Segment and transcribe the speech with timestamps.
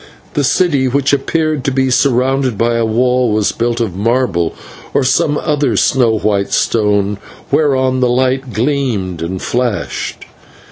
[0.33, 4.55] The city, which appeared to be surrounded by a wall, was built of marble
[4.95, 7.19] or some other snow white stone,
[7.51, 10.25] whereon the light gleamed and flashed.